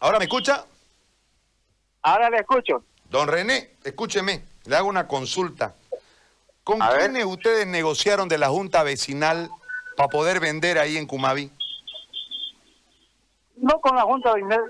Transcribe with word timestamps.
¿Ahora 0.00 0.18
me 0.18 0.24
escucha? 0.24 0.64
Ahora 2.02 2.30
le 2.30 2.38
escucho. 2.38 2.84
Don 3.10 3.28
René, 3.28 3.70
escúcheme, 3.84 4.44
le 4.64 4.76
hago 4.76 4.88
una 4.88 5.06
consulta. 5.08 5.74
¿Con 6.62 6.80
quiénes 6.80 7.24
ustedes 7.24 7.66
negociaron 7.66 8.28
de 8.28 8.38
la 8.38 8.48
Junta 8.48 8.82
Vecinal 8.82 9.48
para 9.96 10.08
poder 10.08 10.40
vender 10.40 10.78
ahí 10.78 10.96
en 10.96 11.06
Cumaví? 11.06 11.50
No 13.56 13.80
con 13.80 13.96
la 13.96 14.02
Junta 14.02 14.34
Vecinal, 14.34 14.60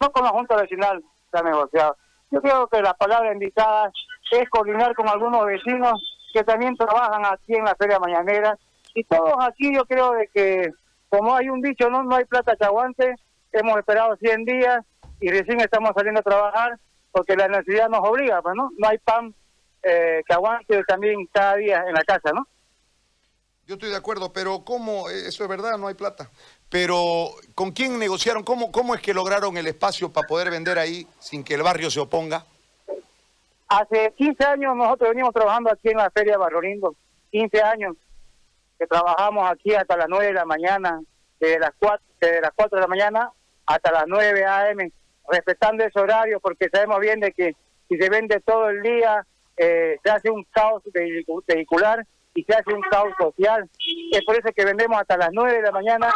no 0.00 0.12
con 0.12 0.24
la 0.24 0.30
Junta 0.30 0.56
Vecinal 0.56 1.02
se 1.30 1.38
ha 1.38 1.42
negociado. 1.42 1.96
Yo 2.30 2.42
creo 2.42 2.66
que 2.66 2.82
la 2.82 2.94
palabra 2.94 3.32
indicada 3.32 3.92
es 4.32 4.48
coordinar 4.50 4.94
con 4.94 5.08
algunos 5.08 5.46
vecinos 5.46 5.92
que 6.32 6.42
también 6.44 6.76
trabajan 6.76 7.24
aquí 7.24 7.54
en 7.54 7.64
la 7.64 7.74
Feria 7.76 7.98
Mañanera. 7.98 8.58
Y 8.94 9.04
todos 9.04 9.34
aquí 9.40 9.74
yo 9.74 9.84
creo 9.86 10.12
de 10.12 10.28
que, 10.28 10.70
como 11.08 11.34
hay 11.34 11.48
un 11.48 11.62
dicho, 11.62 11.88
no, 11.88 12.02
no 12.02 12.16
hay 12.16 12.24
plata 12.24 12.56
que 12.56 12.64
aguante, 12.64 13.14
hemos 13.56 13.78
esperado 13.78 14.16
100 14.16 14.44
días 14.44 14.84
y 15.20 15.30
recién 15.30 15.60
estamos 15.60 15.90
saliendo 15.94 16.20
a 16.20 16.24
trabajar 16.24 16.78
porque 17.10 17.34
la 17.34 17.48
necesidad 17.48 17.88
nos 17.88 18.06
obliga, 18.06 18.42
pues, 18.42 18.54
¿no? 18.54 18.70
No 18.76 18.88
hay 18.88 18.98
pan 18.98 19.34
eh, 19.82 20.22
que 20.26 20.34
aguante 20.34 20.84
también 20.84 21.26
cada 21.32 21.56
día 21.56 21.84
en 21.88 21.94
la 21.94 22.04
casa, 22.04 22.30
¿no? 22.32 22.46
Yo 23.66 23.74
estoy 23.74 23.90
de 23.90 23.96
acuerdo, 23.96 24.32
pero 24.32 24.64
¿cómo? 24.64 25.08
Eh, 25.08 25.28
eso 25.28 25.42
es 25.42 25.48
verdad, 25.48 25.78
no 25.78 25.88
hay 25.88 25.94
plata. 25.94 26.30
Pero 26.68 27.30
¿con 27.54 27.72
quién 27.72 27.98
negociaron? 27.98 28.42
¿Cómo, 28.42 28.70
cómo 28.70 28.94
es 28.94 29.00
que 29.00 29.14
lograron 29.14 29.56
el 29.56 29.66
espacio 29.66 30.12
para 30.12 30.26
poder 30.26 30.50
vender 30.50 30.78
ahí 30.78 31.06
sin 31.18 31.42
que 31.42 31.54
el 31.54 31.62
barrio 31.62 31.90
se 31.90 32.00
oponga? 32.00 32.44
Hace 33.68 34.12
15 34.16 34.44
años 34.44 34.76
nosotros 34.76 35.10
venimos 35.10 35.32
trabajando 35.32 35.72
aquí 35.72 35.88
en 35.88 35.96
la 35.96 36.10
Feria 36.10 36.38
Barrolindo, 36.38 36.94
15 37.30 37.62
años 37.62 37.96
que 38.78 38.86
trabajamos 38.86 39.50
aquí 39.50 39.74
hasta 39.74 39.96
las 39.96 40.06
9 40.08 40.26
de 40.26 40.32
la 40.34 40.44
mañana, 40.44 41.00
de 41.40 41.58
las 41.58 41.72
4, 41.78 42.04
de 42.20 42.40
las 42.40 42.50
4 42.54 42.76
de 42.76 42.80
la 42.80 42.86
mañana 42.86 43.32
hasta 43.66 43.92
las 43.92 44.04
9 44.06 44.44
a.m., 44.44 44.92
respetando 45.28 45.84
ese 45.84 45.98
horario, 45.98 46.40
porque 46.40 46.68
sabemos 46.70 47.00
bien 47.00 47.20
de 47.20 47.32
que 47.32 47.56
si 47.88 47.96
se 47.96 48.08
vende 48.08 48.40
todo 48.40 48.70
el 48.70 48.82
día, 48.82 49.26
eh, 49.56 49.98
se 50.02 50.10
hace 50.10 50.30
un 50.30 50.44
caos 50.50 50.82
vehicular 51.46 52.06
y 52.34 52.44
se 52.44 52.52
hace 52.52 52.72
un 52.72 52.82
caos 52.82 53.12
social. 53.18 53.68
Es 54.12 54.24
por 54.24 54.36
eso 54.36 54.48
que 54.54 54.64
vendemos 54.64 55.00
hasta 55.00 55.16
las 55.16 55.30
9 55.32 55.52
de 55.54 55.62
la 55.62 55.72
mañana. 55.72 56.12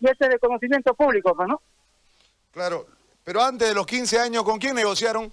Y 0.00 0.06
ese 0.06 0.24
es 0.24 0.30
el 0.30 0.40
conocimiento 0.40 0.94
público, 0.94 1.34
pues, 1.36 1.48
¿no? 1.48 1.60
Claro, 2.50 2.86
pero 3.22 3.42
antes 3.42 3.68
de 3.68 3.74
los 3.74 3.86
15 3.86 4.18
años, 4.18 4.44
¿con 4.44 4.58
quién 4.58 4.74
negociaron? 4.74 5.32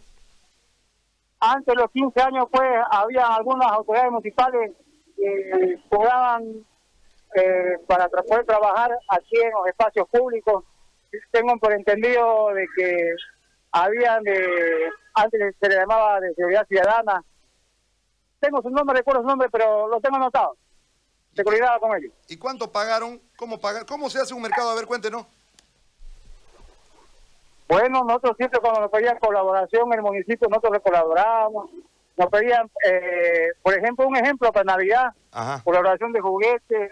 Antes 1.39 1.75
de 1.75 1.81
los 1.81 1.91
15 1.91 2.21
años, 2.21 2.45
pues, 2.52 2.69
había 2.91 3.25
algunas 3.27 3.71
autoridades 3.71 4.11
municipales 4.11 4.71
que 5.16 5.80
cobraban 5.89 6.66
eh, 7.35 7.77
para 7.87 8.07
poder 8.09 8.45
trabajar 8.45 8.91
aquí 9.09 9.37
en 9.37 9.51
los 9.51 9.67
espacios 9.67 10.07
públicos. 10.09 10.63
Tengo 11.31 11.57
por 11.57 11.73
entendido 11.73 12.53
de 12.53 12.67
que 12.75 13.15
había 13.71 14.19
de, 14.21 14.89
antes 15.13 15.55
se 15.59 15.69
le 15.69 15.75
llamaba 15.75 16.19
de 16.19 16.33
seguridad 16.35 16.67
ciudadana. 16.67 17.23
Tengo 18.39 18.61
su 18.61 18.69
nombre, 18.69 18.97
recuerdo 18.97 19.21
su 19.21 19.27
nombre, 19.27 19.49
pero 19.52 19.87
lo 19.87 19.99
tengo 20.02 20.15
anotado. 20.15 20.55
Seguridad 21.35 21.79
con 21.79 21.95
ellos. 21.95 22.11
¿Y 22.27 22.37
cuánto 22.37 22.71
pagaron? 22.71 23.21
¿Cómo 23.37 23.59
pagar? 23.59 23.85
¿Cómo 23.85 24.09
se 24.09 24.19
hace 24.19 24.33
un 24.33 24.41
mercado? 24.41 24.71
A 24.71 24.75
ver, 24.75 24.85
cuéntenos. 24.85 25.25
Bueno, 27.67 28.03
nosotros 28.03 28.35
siempre 28.35 28.59
cuando 28.59 28.81
nos 28.81 28.91
pedían 28.91 29.17
colaboración 29.17 29.87
en 29.87 29.99
el 29.99 30.02
municipio, 30.02 30.49
nosotros 30.49 30.73
le 30.73 30.79
colaborábamos. 30.81 31.69
Nos 32.17 32.29
pedían, 32.29 32.69
eh, 32.85 33.47
por 33.63 33.73
ejemplo, 33.73 34.05
un 34.07 34.17
ejemplo 34.17 34.52
para 34.52 34.65
Navidad, 34.65 35.13
colaboración 35.63 36.11
de 36.11 36.19
juguetes, 36.19 36.91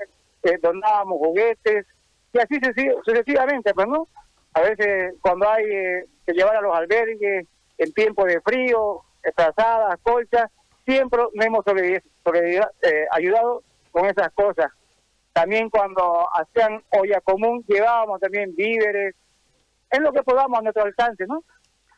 eh, 0.49 0.59
donábamos 0.61 1.17
juguetes, 1.19 1.85
y 2.33 2.39
así 2.39 2.59
sucesivamente, 3.03 3.73
pues, 3.73 3.87
¿no? 3.87 4.07
A 4.53 4.61
veces 4.61 5.13
cuando 5.21 5.49
hay 5.49 5.65
eh, 5.65 6.05
que 6.25 6.33
llevar 6.33 6.55
a 6.55 6.61
los 6.61 6.75
albergues 6.75 7.47
en 7.77 7.93
tiempo 7.93 8.25
de 8.25 8.41
frío, 8.41 9.01
trazadas, 9.35 9.99
colchas, 10.03 10.49
siempre 10.85 11.21
nos 11.33 11.45
hemos 11.45 11.65
eh, 11.67 13.05
ayudado 13.11 13.63
con 13.91 14.05
esas 14.05 14.31
cosas. 14.33 14.71
También 15.33 15.69
cuando 15.69 16.27
hacían 16.33 16.83
olla 16.89 17.21
común, 17.21 17.63
llevábamos 17.67 18.19
también 18.19 18.55
víveres, 18.55 19.15
en 19.91 20.03
lo 20.03 20.11
que 20.11 20.23
podamos 20.23 20.59
a 20.59 20.61
nuestro 20.61 20.83
alcance, 20.83 21.25
¿no? 21.27 21.43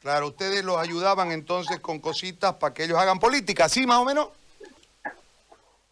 Claro, 0.02 0.28
ustedes 0.28 0.64
los 0.64 0.78
ayudaban 0.78 1.32
entonces 1.32 1.80
con 1.80 2.00
cositas 2.00 2.56
para 2.56 2.74
que 2.74 2.86
ellos 2.86 2.98
hagan 2.98 3.20
política, 3.20 3.70
¿sí 3.70 3.86
más 3.86 4.00
o 4.00 4.06
menos? 4.06 4.30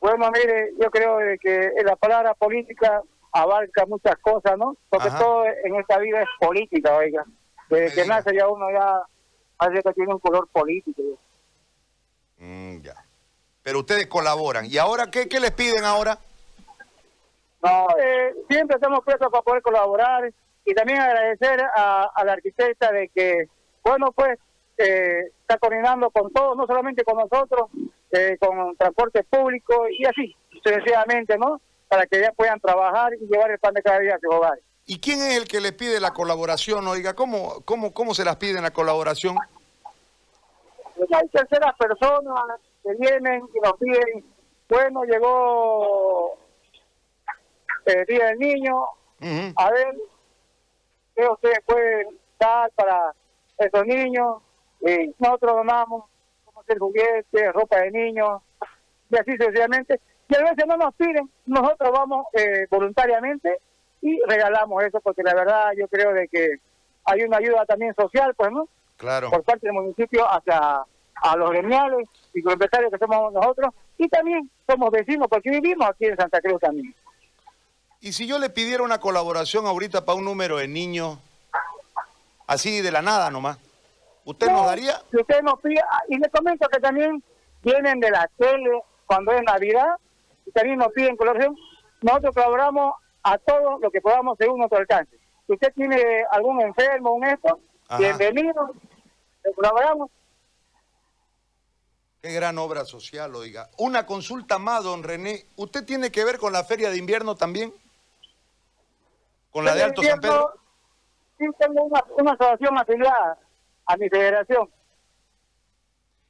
Bueno, 0.02 0.32
mire, 0.32 0.74
yo 0.80 0.90
creo 0.90 1.18
que 1.42 1.72
la 1.84 1.96
palabra 1.96 2.34
política 2.34 3.02
abarca 3.32 3.86
muchas 3.86 4.18
cosas, 4.20 4.58
¿no? 4.58 4.76
Porque 4.90 5.10
todo 5.12 5.46
en 5.46 5.76
esta 5.76 5.98
vida 6.00 6.22
es 6.22 6.30
política, 6.40 6.96
oiga. 6.96 7.26
Desde 7.70 8.02
que 8.02 8.08
nace 8.08 8.36
ya 8.36 8.48
uno 8.48 8.72
ya 8.72 9.02
hace 9.60 9.84
que 9.84 9.94
tiene 9.94 10.14
un 10.14 10.20
color 10.20 10.48
político. 10.48 11.02
Mm, 12.38 12.82
ya. 12.82 12.96
Pero 13.62 13.80
ustedes 13.80 14.08
colaboran. 14.08 14.66
¿Y 14.66 14.78
ahora 14.78 15.12
qué, 15.12 15.28
qué 15.28 15.40
les 15.40 15.52
piden 15.52 15.84
ahora? 15.84 16.18
No, 17.62 17.88
eh, 18.02 18.34
siempre 18.50 18.76
estamos 18.76 19.04
prestos 19.04 19.30
para 19.30 19.44
poder 19.44 19.62
colaborar 19.62 20.32
y 20.66 20.74
también 20.74 21.00
agradecer 21.00 21.62
a, 21.76 22.12
la 22.24 22.34
arquitecta 22.34 22.92
de 22.92 23.10
que, 23.10 23.48
bueno, 23.84 24.12
pues 24.14 24.40
eh, 24.80 25.32
está 25.42 25.58
coordinando 25.58 26.10
con 26.10 26.32
todos, 26.32 26.56
no 26.56 26.66
solamente 26.66 27.04
con 27.04 27.18
nosotros, 27.18 27.70
eh, 28.12 28.38
con 28.40 28.78
transporte 28.78 29.24
público 29.24 29.88
y 29.90 30.06
así, 30.06 30.36
sucesivamente, 30.64 31.38
¿no? 31.38 31.60
Para 31.90 32.06
que 32.06 32.22
ya 32.22 32.32
puedan 32.32 32.60
trabajar 32.62 33.14
y 33.14 33.28
llevar 33.28 33.52
el 33.52 33.60
pan 33.60 33.74
de 33.74 33.82
cada 33.82 34.00
día 34.00 34.16
a 34.16 34.20
sus 34.20 34.34
hogares. 34.34 34.64
¿Y 34.86 35.00
quién 35.00 35.20
es 35.20 35.38
el 35.38 35.48
que 35.50 35.60
le 35.60 35.74
pide 35.74 36.00
la 36.00 36.14
colaboración, 36.14 36.88
oiga? 36.88 37.14
¿Cómo, 37.14 37.62
cómo, 37.66 37.94
cómo 37.94 38.14
se 38.16 38.24
las 38.24 38.38
piden 38.38 38.64
la 38.64 38.72
colaboración? 38.72 39.36
Pues 40.96 41.10
hay 41.12 41.28
terceras 41.28 41.76
personas 41.78 42.60
que 42.82 42.96
vienen 42.96 43.44
y 43.54 43.60
nos 43.60 43.74
piden, 43.74 44.26
bueno, 44.70 45.04
llegó 45.04 46.38
el 47.86 48.06
Día 48.06 48.28
del 48.28 48.40
Niño, 48.40 48.86
a 49.58 49.72
ver, 49.72 49.96
¿qué 51.16 51.28
ustedes 51.28 51.60
pueden 51.66 52.18
dar 52.40 52.72
para 52.76 53.14
esos 53.58 53.86
niños? 53.86 54.38
Y 54.82 55.14
nosotros 55.20 55.56
donamos 55.56 56.06
el 56.68 56.80
juguete, 56.80 57.52
ropa 57.52 57.78
de 57.80 57.92
niños, 57.92 58.42
y 59.10 59.18
así 59.18 59.32
sucesivamente. 59.38 60.00
Y 60.28 60.36
a 60.36 60.40
veces 60.40 60.66
no 60.68 60.78
nos 60.78 60.94
piden, 60.96 61.30
nosotros 61.46 61.92
vamos 61.92 62.28
eh, 62.34 62.68
voluntariamente 62.70 63.60
y 64.02 64.20
regalamos 64.28 64.84
eso, 64.84 65.02
porque 65.02 65.24
la 65.24 65.34
verdad 65.34 65.72
yo 65.78 65.88
creo 65.88 66.14
de 66.14 66.28
que 66.28 66.60
hay 67.06 67.24
una 67.24 67.38
ayuda 67.38 67.66
también 67.66 67.96
social, 67.96 68.34
pues, 68.36 68.52
¿no? 68.52 68.68
Claro. 68.98 69.30
Por 69.32 69.44
parte 69.44 69.66
del 69.66 69.74
municipio 69.74 70.26
hacia 70.30 70.84
a 71.22 71.36
los 71.36 71.50
gremiales 71.50 72.08
y 72.34 72.42
los 72.42 72.54
empresarios 72.54 72.92
que 72.92 72.98
somos 72.98 73.34
nosotros, 73.34 73.74
y 73.98 74.08
también 74.08 74.50
somos 74.68 74.92
vecinos, 74.92 75.28
porque 75.28 75.50
vivimos 75.50 75.90
aquí 75.90 76.06
en 76.06 76.16
Santa 76.16 76.40
Cruz 76.40 76.62
también. 76.62 76.96
Y 78.00 78.14
si 78.14 78.28
yo 78.28 78.40
le 78.40 78.50
pidiera 78.50 78.84
una 78.84 79.00
colaboración 79.00 79.66
ahorita 79.66 80.06
para 80.06 80.18
un 80.18 80.26
número 80.26 80.58
de 80.58 80.68
niños, 80.70 81.18
así 82.48 82.82
de 82.82 82.92
la 82.92 83.02
nada 83.02 83.30
nomás, 83.30 83.58
¿Usted 84.30 84.48
nos 84.52 84.68
daría? 84.68 85.02
Si 85.10 85.18
usted 85.18 85.42
nos 85.42 85.60
pide, 85.60 85.82
ah, 85.90 86.02
y 86.08 86.20
le 86.20 86.30
comento 86.30 86.68
que 86.70 86.80
también 86.80 87.24
vienen 87.64 88.00
de 88.00 88.12
la 88.12 88.30
tele 88.38 88.80
cuando 89.08 89.32
es 89.32 89.42
Navidad, 89.42 89.96
y 90.46 90.52
también 90.52 90.78
nos 90.78 90.90
piden 90.90 91.18
colaboración. 91.18 91.58
Nosotros 92.02 92.36
colaboramos 92.36 92.94
a 93.24 93.40
todo 93.40 93.80
lo 93.80 93.90
que 93.90 94.02
podamos 94.02 94.38
según 94.38 94.60
nuestro 94.60 94.78
alcance. 94.78 95.18
Si 95.48 95.54
usted 95.54 95.74
tiene 95.74 96.24
algún 96.30 96.62
enfermo, 96.62 97.14
un 97.14 97.26
esto, 97.26 97.60
bienvenido, 97.98 98.72
le 99.44 99.54
colaboramos. 99.54 100.12
Qué 102.22 102.32
gran 102.32 102.60
obra 102.60 102.86
social, 102.86 103.34
oiga. 103.34 103.72
Una 103.80 104.06
consulta 104.06 104.60
más, 104.60 104.84
don 104.84 105.02
René. 105.02 105.48
¿Usted 105.56 105.84
tiene 105.86 106.12
que 106.12 106.24
ver 106.24 106.38
con 106.38 106.54
la 106.54 106.64
feria 106.64 106.92
de 106.92 106.98
invierno 106.98 107.34
también? 107.34 107.74
¿Con 109.50 109.66
la 109.66 109.74
de 109.74 109.84
Alto 109.86 110.04
San 110.04 110.20
Pedro? 110.20 110.54
Sí, 111.40 111.46
tengo 111.58 111.86
una, 111.86 112.06
una 112.16 112.34
asociación 112.34 112.78
afiliada 112.78 113.40
a 113.90 113.98
mi 113.98 114.08
federación. 114.08 114.70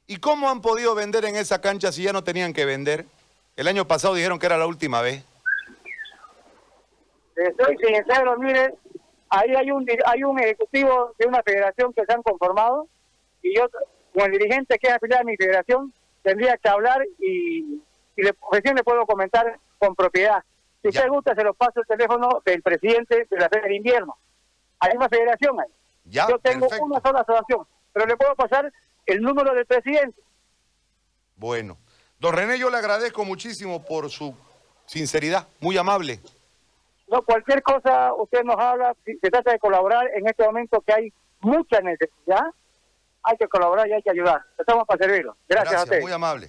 ¿Y 0.06 0.16
cómo 0.16 0.48
han 0.48 0.62
podido 0.62 0.94
vender 0.94 1.26
en 1.26 1.36
esa 1.36 1.60
cancha 1.60 1.92
si 1.92 2.02
ya 2.02 2.12
no 2.12 2.24
tenían 2.24 2.54
que 2.54 2.64
vender? 2.64 3.04
El 3.54 3.68
año 3.68 3.86
pasado 3.86 4.14
dijeron 4.14 4.38
que 4.38 4.46
era 4.46 4.56
la 4.56 4.66
última 4.66 5.02
vez. 5.02 5.22
Estoy 7.36 7.76
sincero, 7.76 8.38
mire, 8.38 8.74
ahí 9.28 9.54
hay 9.54 9.70
un 9.70 9.86
hay 10.06 10.24
un 10.24 10.38
ejecutivo 10.40 11.14
de 11.18 11.26
una 11.26 11.42
federación 11.42 11.92
que 11.92 12.04
se 12.06 12.12
han 12.12 12.22
conformado 12.22 12.88
y 13.42 13.54
yo, 13.54 13.66
como 14.12 14.24
el 14.24 14.32
dirigente 14.32 14.78
que 14.78 14.88
es 14.88 14.94
afiliado 14.94 15.22
a 15.22 15.24
mi 15.24 15.36
federación, 15.36 15.92
tendría 16.22 16.56
que 16.56 16.68
hablar 16.68 17.04
y, 17.18 17.82
y 18.16 18.22
le, 18.22 18.34
recién 18.50 18.74
le 18.74 18.82
puedo 18.82 19.04
comentar 19.04 19.58
con 19.78 19.94
propiedad. 19.94 20.42
Si 20.80 20.88
usted 20.88 21.08
gusta, 21.08 21.34
se 21.34 21.44
lo 21.44 21.52
paso 21.52 21.80
el 21.80 21.86
teléfono 21.86 22.42
del 22.44 22.62
presidente 22.62 23.26
de 23.30 23.38
la 23.38 23.50
Feria 23.50 23.68
de 23.68 23.76
Invierno. 23.76 24.16
Hay 24.78 24.96
una 24.96 25.10
federación 25.10 25.60
ahí. 25.60 25.70
Yo 26.04 26.38
tengo 26.42 26.66
una 26.80 27.00
sola 27.00 27.20
asociación, 27.20 27.66
pero 27.92 28.06
le 28.06 28.16
puedo 28.16 28.34
pasar 28.34 28.72
el 29.06 29.20
número 29.20 29.54
del 29.54 29.66
presidente. 29.66 30.20
Bueno. 31.36 31.78
Don 32.20 32.34
René, 32.34 32.58
yo 32.58 32.68
le 32.68 32.76
agradezco 32.76 33.24
muchísimo 33.24 33.82
por 33.82 34.10
su 34.10 34.34
sinceridad, 34.84 35.48
muy 35.58 35.78
amable. 35.78 36.20
No, 37.08 37.22
cualquier 37.22 37.62
cosa 37.62 38.12
usted 38.12 38.42
nos 38.44 38.56
habla, 38.58 38.94
si 39.04 39.18
se 39.18 39.30
trata 39.30 39.52
de 39.52 39.58
colaborar 39.58 40.06
en 40.14 40.28
este 40.28 40.44
momento 40.44 40.82
que 40.82 40.92
hay 40.92 41.12
mucha 41.40 41.80
necesidad, 41.80 42.44
hay 43.22 43.36
que 43.36 43.48
colaborar 43.48 43.88
y 43.88 43.92
hay 43.94 44.02
que 44.02 44.10
ayudar. 44.10 44.42
Estamos 44.58 44.86
para 44.86 45.02
servirlo. 45.02 45.34
Gracias, 45.48 45.80
a 45.80 45.84
usted. 45.84 46.02
Muy 46.02 46.12
amable. 46.12 46.48